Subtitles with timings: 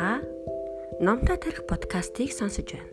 [0.00, 0.22] Та
[0.98, 2.88] Номтой тарих подкастыг сонсож байна.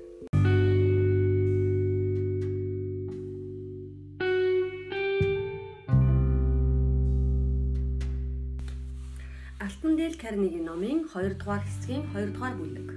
[9.64, 12.90] Алтан дээл Карнигийн номын 2 дугаар хэсгийн 2 дугаар бүлэг.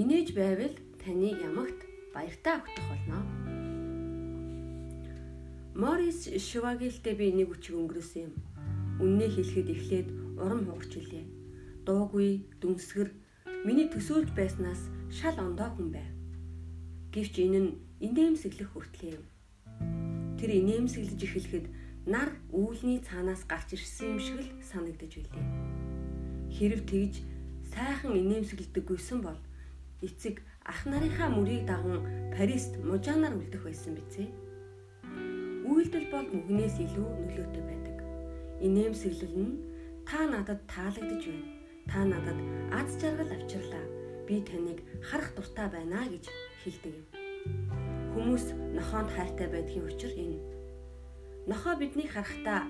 [0.00, 1.80] Инээж байвал таны ямагт
[2.10, 3.18] баяртай өгөх болно.
[5.78, 8.34] Морис Швагилтэй би нэг үчиг өнгөрөөсөн юм.
[8.98, 10.08] Үннээ хэлэхэд эхлээд
[10.42, 11.35] урам хугарч илээ
[11.86, 13.08] дуугүй, дүнсгэр
[13.66, 16.10] миний төсөөлж байснаас шал ондоо хүн байв.
[17.14, 17.70] Гэвч энэ нь
[18.02, 19.24] инээмсэглэх хүртлээ юм.
[20.38, 21.66] Тэр инээмсэглэж эхлэхэд
[22.10, 25.46] нар үүлний цаанаас гарч ирсэн юм шиг л санагдаж билээ.
[26.58, 27.14] Хэрв тэгж
[27.70, 29.40] сайхан инээмсэглэдэггүйсэн бол
[30.02, 32.02] эцэг ах нарынхаа мөрийг даган
[32.34, 34.28] Парист мужаанаар үлдэх байсан бизээ.
[35.70, 37.96] Үйлдэл бол мөхнөөс илүү нөлөөтэй байдаг.
[38.66, 39.54] Инээмсэглэл нь
[40.06, 41.55] та надад таалагдж байна
[41.90, 42.38] Та надад
[42.72, 43.86] аз жаргал авчирлаа.
[44.26, 46.26] Би таныг харах дуртай байна гэж
[46.62, 47.06] хэлдэг юм.
[48.12, 50.40] Хүмүүс нохоонд хайртай байдгийн учир энэ.
[51.46, 52.66] Нохоо биднийг харахтаа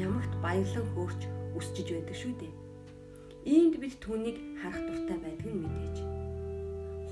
[0.00, 1.20] ямагт баярлан хөөрч
[1.58, 2.52] өсчөж байдаг шүү дээ.
[3.44, 5.96] Иймд бид түүнийг харах дуртай байдаг нь мэдээж.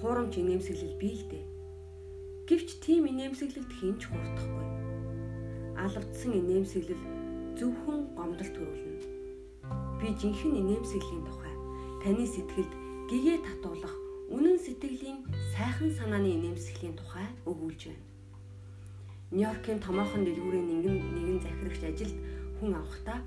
[0.00, 1.44] Хуурамч инээмсэглэл бий л дээ.
[2.48, 4.66] Гэвч тийм инээмсэглэлд хинч хурдахгүй.
[5.84, 7.04] Алавдсан инээмсэглэл
[7.58, 9.06] зөвхөн гомдол төрүүлнэ.
[10.00, 11.41] Би жинхэнэ инээмсэглэлийн тухай
[12.02, 12.72] таны сэтгэлд
[13.06, 13.94] гэгээ татуулах
[14.26, 15.22] үнэн сэтгэлийн
[15.54, 18.06] сайхан санааны нэмсгэлийн тухай өгүүлж байна.
[19.30, 22.16] Нью-Йоркийн томоохон дэлгүүрийн нэгэн нэгэн захирагч ажилд
[22.58, 23.22] хүн авахдаа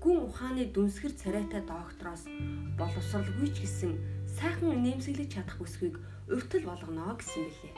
[0.00, 2.24] гүн ухааны дүнсгэр царайтай доктороос
[2.80, 3.92] боловсралгүй ч гэсэн
[4.40, 6.00] сайхан нэмсэглэж чадах бүсгүйг
[6.32, 7.74] урьдчил болгоно гэсэн билээ.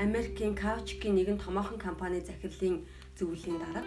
[0.00, 2.88] Америкийн Couchky нэгэн томоохон компани захирлын
[3.20, 3.82] зөвлөлийн дарга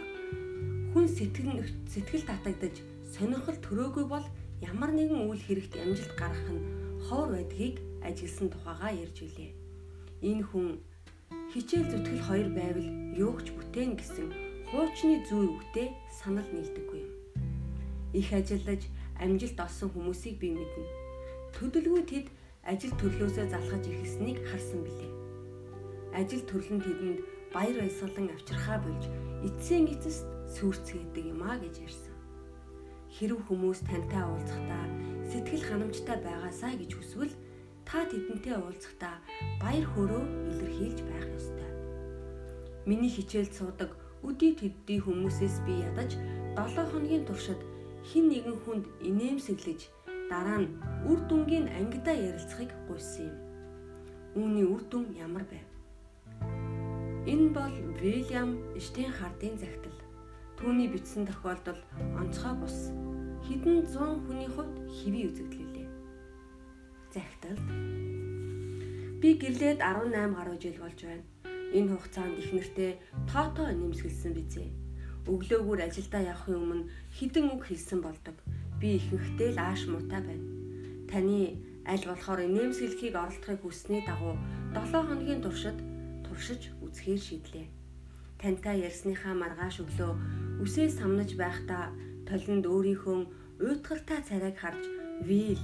[0.93, 2.75] хүн сэтгэл сэтгэл татагдаж
[3.15, 4.25] сонирхол төрөөгүй бол
[4.61, 6.65] ямар нэгэн үйл хэрэгт амжилт гаргах нь
[7.09, 9.51] ховор байдгийг ажигласан тухайга ярьж билээ.
[10.29, 10.67] Энэ хүн
[11.49, 14.27] хичээл зүтгэл хоёр байвал юугч бүтээн гэсэн
[14.69, 17.13] хуучны зүй үгтэй санал нийлдэггүй юм.
[18.13, 18.81] Их ажиллаж
[19.17, 20.85] амжилт олсон хүмүүсийг би мэднэ.
[21.57, 22.27] Төдөлгүй тэд
[22.61, 25.11] ажил төрлөөсөө залхаж ирхсэнийг харсан билээ.
[26.21, 27.19] Ажил төрлөн тэдэнд
[27.49, 29.03] баяр баясгалан авчирхаа болж
[29.47, 32.10] эцсийн эцэст сүрцгээдэг юм а гэж ярьсан
[33.15, 34.85] хэрв хүмүүс тантай уулзахдаа
[35.31, 37.33] сэтгэл ханамжтай байгаасаа гэж хүсвэл
[37.87, 39.15] та тэдэнтэй уулзахдаа
[39.61, 41.71] баяр хөөрөө илэрхийлж байх ёстой.
[42.87, 43.91] Миний хичээлд суудаг
[44.23, 46.15] өдий тэддий хүмүүсээс би ядаж
[46.55, 47.61] 7 хоногийн туршид
[48.07, 49.81] хин нэгэн хүнд инээмсэглэж
[50.31, 50.71] дараа нь
[51.09, 53.37] үр дүнгийн ангидаа ярилцахыг гуйсан юм.
[54.39, 55.67] Үүний үр дүн ямар байв?
[57.27, 59.99] Энэ бол Вильям Штейнхардын загтал.
[60.57, 61.79] Түүний бичсэн тохиолдол
[62.17, 62.77] онцгой бус
[63.51, 65.87] хэдэн зуун хүний хувьд хэвий үзэгдэлээ.
[67.11, 67.67] Захидалд
[69.19, 71.27] би гэрлээд 18 гаруй жил болж байна.
[71.75, 72.91] Энэ хугацаанд их нэртэй
[73.27, 74.71] тоотоо нэмсгэлсэн бизээ.
[75.27, 78.39] Өглөөгөр ажилдаа явахын өмнө хідэн үг хэлсэн болдог.
[78.79, 80.47] Би ихэнхдээ л ааш муутай байна.
[81.11, 84.39] Таны аль болохоор нэмсгэлхийг оролдохыг хүссний дагуу
[84.71, 85.75] 7 хоногийн туршид
[86.23, 87.67] туршиж үзэхээр шийдлээ.
[88.39, 90.11] Тантай ярьсныхаа маргааш өглөө
[90.63, 91.91] үсээ самнаж байхдаа
[92.23, 94.83] толинд өөрийнхөө уйтгартай царайг харж
[95.21, 95.61] "Вил,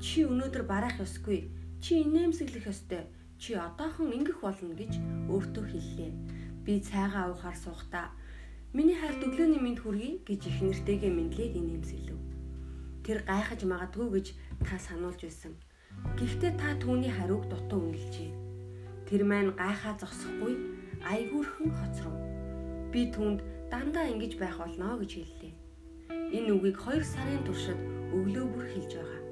[0.00, 1.52] чи өнөөдөр барах ёсгүй.
[1.82, 3.04] Чи инээмсэглэх ёстой.
[3.36, 4.96] Чи одоохон ингэх болно" гэж
[5.28, 6.12] өөртөө хэллээ.
[6.64, 8.08] Би цайгаа уухаар суухдаа
[8.72, 12.20] "Миний хайрт өглөөний мэд хүргэе" гэж их нэртэйгээ мэдлээд инээмсэглэв.
[13.04, 14.26] Тэр гайхаж магадгүй гэж
[14.64, 15.52] та сануулж байсан.
[16.16, 18.32] Гэхдээ та түүний хариуг дутуу үнэлжээ.
[19.04, 20.56] Тэр маань гайхаа зогсохгүй
[21.04, 22.16] айгүйрхэн хоцров.
[22.88, 25.43] Би түүнд дандаа ингэж байх болно гэж хэллээ.
[26.34, 27.78] Энэ үгийг 2 сарын туршид
[28.10, 29.22] өглөө бүр хэлж байгаа.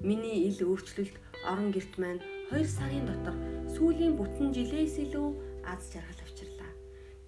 [0.00, 3.36] Миний ил өөрчлөлт орон герт маань 2 сарын дотор
[3.74, 5.28] сүүлийн бүтэн жилээс илүү
[5.68, 6.72] аз жаргал авчирлаа.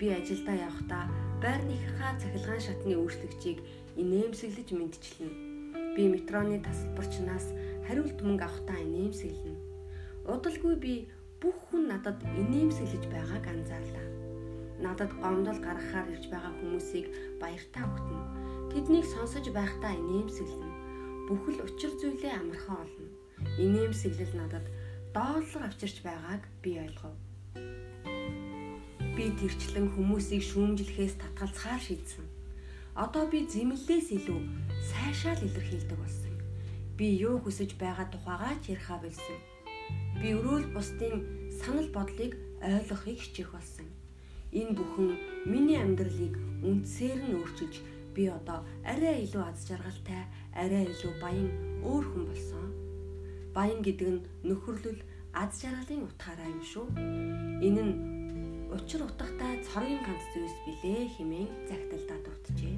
[0.00, 1.04] Би ажилдаа явхдаа
[1.44, 3.58] байрныхаа цахилгаан шатны өөрчлөгчийг
[4.00, 5.28] инээмсэглэж мэдчилнэ.
[5.94, 7.52] Би метроны тасалбарчнаас
[7.84, 9.60] хариулт мөнгө авахтаа инээмсэглэнэ.
[10.32, 10.94] Удалгүй би
[11.44, 14.08] бүх хүн надад инээмсэглэж байгааг анзаарлаа.
[14.80, 17.06] Надад гомдол гаргахаар ирж байгаа хүмүүсийг
[17.36, 18.43] баяртаа өгтөнө
[18.74, 20.70] Тэднийг сонсож байхдаа инээмсэглэнэ.
[21.30, 23.06] Бүхэл учир зүйлээ амархан олно.
[23.54, 24.66] Инээмсэглэл надад
[25.14, 27.14] доллар авчирч байгааг би ойлгов.
[29.14, 32.26] Би тэрчлэн хүмүүсийг шүүмжлэхээс татгалзахаар шийдсэн.
[32.98, 34.42] Одоо би зэмлэлээс илүү
[34.90, 36.34] сайшаал илэрхийлдэг болсон.
[36.98, 39.38] Би юу хүсэж байгаа тухайгаа ч ярихаа болсон.
[40.18, 41.22] Би өрөөл бусдын
[41.62, 43.86] санал бодлыг ойлгохыг хичээх болсон.
[44.50, 45.14] Энэ бүхэн
[45.46, 46.34] миний амьдралыг
[46.66, 50.22] үндсээр нь өөрчилж би одоо арай илүү аз жаргалтай,
[50.54, 51.50] арай илүү баян
[51.82, 52.66] өөр хүн болсон.
[53.54, 55.00] Баян гэдэг нь нөхөрлөл
[55.34, 56.86] аз жаргалын утгаараа юм шүү.
[57.66, 57.94] Энэ нь
[58.70, 62.76] учир утгатай цорын ганц зүйлс билээ хэмээн загталдаа дурджээ.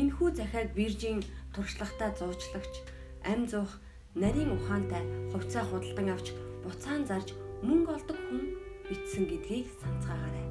[0.00, 1.22] Энэхүү захиаг Виржин
[1.54, 2.74] туршлагатай зуучлагч
[3.22, 3.70] ам зуух
[4.14, 8.42] нарийн ухаантай хувьцаа худалдан авч буцаан зарж мөнгө олдог хүн
[8.90, 10.48] бичсэн гэдгийг санацгаагаарай.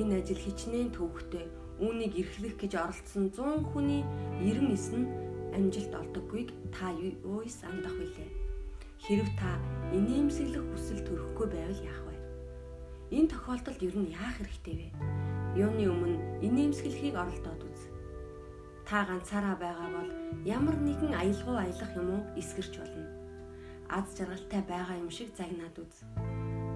[0.00, 1.46] Энэ ажил хичнээн төвөгтэй
[1.80, 4.02] үүнийг эрхлэх гэж оролцсон 100 хүний
[4.40, 5.08] 99 нь
[5.56, 8.30] амжилт олдоггүйг та юуйс андах вүлээ.
[9.04, 9.52] Хэрв та
[9.92, 12.16] инээмсэглэх хүсэл төрөхгүй байвал яах вэ?
[13.16, 14.88] Энэ тохиолдолд ер нь яах хэрэгтэй вэ?
[15.56, 17.80] Юуны өмнө инээмсэглэхийг оролдоод үз.
[18.88, 20.10] Та ганцаараа байгаа бол
[20.44, 23.04] ямар нэгэн аялгау аялах юм уу эсгэрч болно.
[23.92, 25.96] Аз жаргалтай байгаа юм шиг загнаад үз.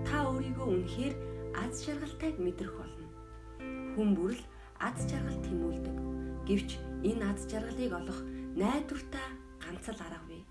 [0.04, 1.14] Та өөрийгөө үнэхээр
[1.56, 3.06] аз жаргалтайг мэдрэх болно.
[3.96, 4.42] Хүн бүрл
[4.80, 5.96] аз жаргал тэмүүлдэг.
[6.48, 6.70] Гэвч
[7.04, 8.20] энэ аз жаргалыг олох
[8.56, 9.28] найдвартай
[9.60, 10.42] ганц л арга бий.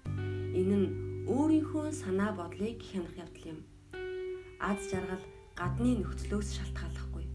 [0.54, 0.90] Энэ нь
[1.26, 3.60] өөрийнхөө санаа бодлыг хянах явдал юм.
[4.62, 5.24] Аз жаргал
[5.58, 7.26] гадны нөхцлөөс шалтгааллахгүй.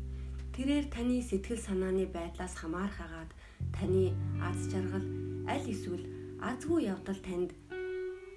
[0.54, 3.30] Тэрээр таны сэтгэл санааны байдлаас хамаарх хагаад
[3.74, 5.06] таны аз жаргал
[5.50, 6.04] аль эсвэл
[6.40, 7.50] азгүй явдал танд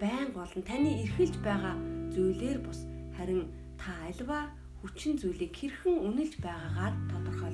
[0.01, 1.75] байн болон таны эрхэлж байгаа
[2.13, 2.79] зүйлээр бус
[3.17, 4.49] харин та альва
[4.81, 7.46] хүчин зүйлийг хэрхэн үнэлж байгаагаар тодорхойлогдно.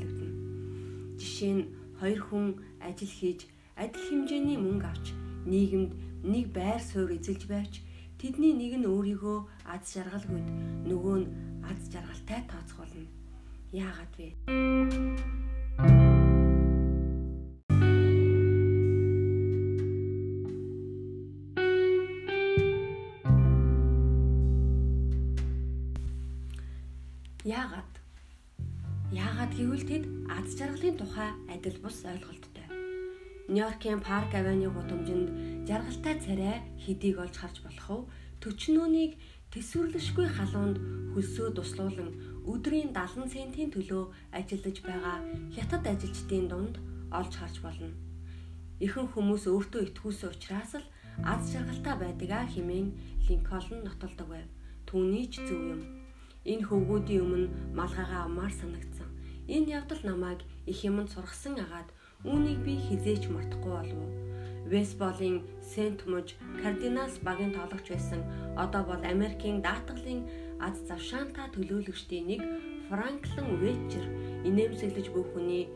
[1.24, 2.48] Жишээ нь хоёр хүн
[2.84, 3.48] ажил хийж
[3.80, 5.06] адил хэмжээний мөнгө авч
[5.48, 5.92] нийгэмд
[6.28, 7.80] нэг байр суурь эзэлж байвч
[8.20, 9.40] тэдний нэг нь өөрийгөө
[9.72, 10.48] аз жаргалгүйд
[10.84, 11.28] нөгөө нь
[11.64, 13.08] аз жаргалтай тооцох болно.
[13.72, 14.28] Яагаад вэ?
[27.48, 27.93] Яагаад?
[29.14, 30.04] Яагаад гэвэл тэд
[30.38, 32.44] аз жаргалын тухай адил бус ойлголт
[33.50, 38.04] Нью-Йоркийн Парк Авеню гудамжинд жаргалтай царай хэдийг олж харж болох уу?
[38.40, 39.20] Төчнөөнийг
[39.52, 40.78] төсвөрлөшгүй халуунд
[41.12, 42.10] хөлсөө туслуулан
[42.48, 45.18] өдрийн 70 центийн төлөө ажиллаж байгаа
[45.56, 46.76] хятад ажилчдын дунд
[47.12, 47.92] олж харж болно.
[48.80, 50.88] Ихэнх хүмүүс өөртөө итгүүлсэн учраас л
[51.28, 52.88] аз жаргалтай байдгаа хэмээн
[53.28, 54.48] Линкольн нотолдог байв.
[54.88, 55.82] Түүний ч зөв юм.
[56.48, 59.03] Энэ хөвгүүдийн өмнө малгайгаа амаар санагдсан.
[59.48, 61.90] Энэ явдал намайг их юмд сургасан агаад
[62.24, 64.12] Үүнийг би хизээч мартахгүй болов уу?
[64.72, 68.24] Вестболын Сент Муж Кардиналс багийн тоглогч байсан.
[68.56, 70.24] Одоо бол Америкийн даатгалын
[70.64, 72.42] аз завшаантай төлөөлөгчдийн нэг
[72.88, 74.06] Франклин Вечер
[74.48, 75.68] инээмсэглэж буй хүний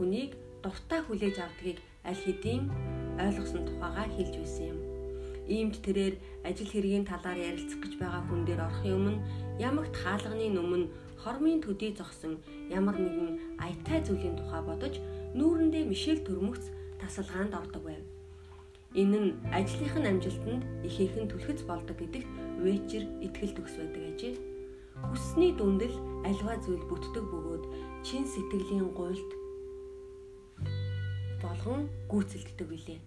[0.00, 1.78] хүнийг дуртай хүлээж авдгийг
[2.08, 2.72] аль хэдийн
[3.20, 4.78] ойлгосон тухайга хэлж байсан юм.
[5.44, 6.16] Иймд тэрээр
[6.48, 9.24] ажил хэргийн талаар ярилцах гэж байгаа хүн дээр орохын өмнө
[9.60, 10.88] ямагт хаалганы өмнө
[11.24, 12.36] хормын төдий зогсон
[12.68, 14.94] ямар нэгэн аятай зүйлийн тухай бодож
[15.32, 16.68] нүүрэндээ Мишель Төрмөгц
[17.00, 18.04] тасалгаанд ордог байв.
[18.94, 22.28] Энэ нь ажлынх нь амжилтанд ихээхэн түлхэц болдог гэдэгт
[22.60, 24.34] Вечер итгэл төгс байдаг ажээ.
[25.08, 25.96] Хүссний дүндэл
[26.28, 27.64] альва зүйл бүтдэг бөгөөд
[28.06, 29.30] чин сэтгэлийн гуйлд
[31.42, 33.00] болгон гүйцэлддэг билээ.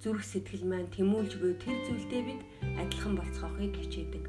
[0.00, 2.40] Зүрх сэтгэл маань тэмүүлж буй тэр зүйлдээ бид
[2.80, 4.24] адилхан болцохыг хичээдэг.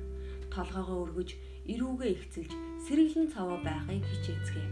[0.51, 1.29] Толгоогоо өргөж,
[1.73, 2.51] эрүүгээ ихцэлж,
[2.85, 4.69] сэргэлэн цаваа байхыг хичээцгээе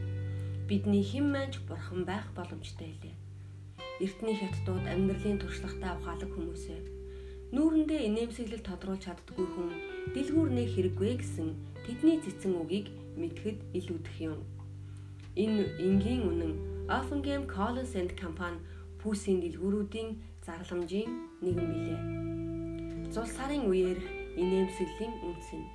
[0.67, 3.15] бидний хэн маань бурхан байх боломжтой илээ.
[4.01, 6.81] Эртний хятадууд амьдралын туршлагатай ухаалаг хүмүүсээ
[7.53, 9.69] нүүрэндээ инээмсэглэл тодруулж чаддгүй хүн
[10.17, 11.49] дэлгүүр нэг хэрэггүй гэсэн
[11.85, 12.89] тэдний цэцэн үгийг
[13.21, 14.41] мэдхэд илүүдэх юм.
[15.37, 16.53] Энэ энгийн үнэн
[16.89, 18.57] Offenham Collins and Company
[18.99, 20.09] пүүсийн дэлгүүрүүдийн
[20.41, 21.11] зарламжийн
[21.45, 22.01] нэгэн билээ.
[23.13, 23.99] Зул сарын үеэр
[24.41, 25.74] инээмсэглэлийн үнс нь.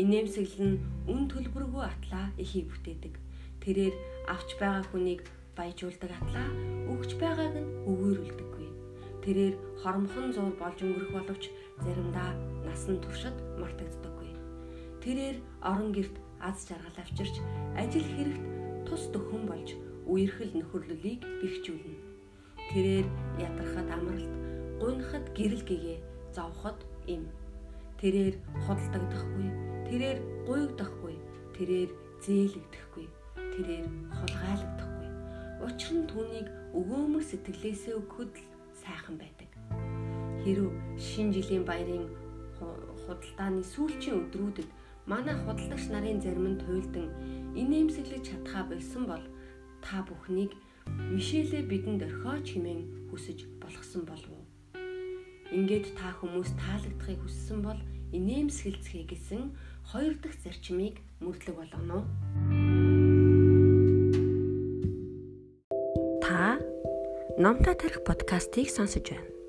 [0.00, 0.80] Инээмсэглэл нь
[1.12, 3.14] үн төлбөргүй атлаа эхийг бүтээдэг
[3.60, 3.94] Тэрээр
[4.32, 5.20] авч байгаа хүнийг
[5.52, 6.48] баяжуулдаг атлаа
[6.88, 8.68] өгч байгааг нь өгөөрүүлдэггүй.
[9.20, 9.54] Тэрээр
[9.84, 11.44] хормхон зур болж өнгөрөх боловч
[11.84, 12.32] заримдаа
[12.64, 14.32] насан туршид мартагддаггүй.
[15.04, 17.36] Тэрээр орон герт аз жаргал авчирч
[17.76, 18.44] ажил хэрэгт
[18.88, 19.76] тус төхөн болж
[20.08, 22.00] үерхэл нөхөрлөлийг бэхжүүлнэ.
[22.72, 23.06] Тэрээр
[23.44, 24.32] ядрахад амралт,
[24.80, 25.98] гунхад гэрэл гэгээ,
[26.32, 27.28] зовход им.
[28.00, 31.14] Тэрээр худалдагдахгүй, тэрээр гуйгдахгүй,
[31.58, 31.90] тэрээр
[32.22, 33.06] зээлэгдэхгүй
[33.58, 35.08] тэрээр хулгайлагдахгүй.
[35.66, 38.46] Учир нь түүнийг өгөөмөр сэтгэлээсээ өгөхөд л
[38.78, 39.50] сайхан байдаг.
[40.46, 42.06] Хэрв шин жилийн баярын
[43.02, 44.70] худалдааны сүүлчийн өдрүүдэд
[45.10, 47.10] манай худалдагч нарын зарим нь туйлдан
[47.58, 49.24] инээмсэглэж чадхаа болсон бол
[49.82, 50.54] та бүхнийг
[51.10, 54.46] Мишелээ бидэнд орхиоч хэмээн хүсэж болгосон болов уу?
[55.50, 57.80] Ингээд та хүмүүс таалагдахыг хүссэн бол
[58.16, 59.42] инээмсэглэцгээе гэсэн
[59.90, 61.98] хоёр дахь зарчмыг мөрдлөг болгоно.
[67.40, 69.39] Номтой тарих подкастыг сонсож байна.